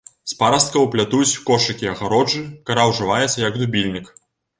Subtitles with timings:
[0.29, 4.09] З парасткаў плятуць кошыкі, агароджы, кара ўжываецца як дубільнік.